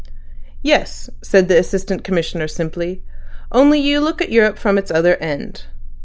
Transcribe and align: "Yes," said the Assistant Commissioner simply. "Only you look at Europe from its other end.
"Yes," 0.63 1.11
said 1.21 1.47
the 1.47 1.59
Assistant 1.59 2.03
Commissioner 2.03 2.47
simply. 2.47 3.03
"Only 3.51 3.79
you 3.79 3.99
look 3.99 4.19
at 4.19 4.31
Europe 4.31 4.57
from 4.57 4.79
its 4.79 4.89
other 4.89 5.15
end. 5.17 5.65